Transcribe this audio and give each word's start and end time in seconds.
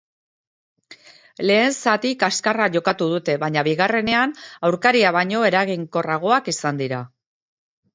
Lehen 1.49 1.75
zati 1.75 2.15
kaskarra 2.25 2.69
jokatu 2.77 3.11
dute, 3.13 3.37
baina 3.45 3.67
bigarrenean 3.71 4.37
aurkaria 4.73 5.17
baino 5.23 5.49
erangikorragoak 5.55 6.55
izan 6.59 6.87
dira. 6.87 7.09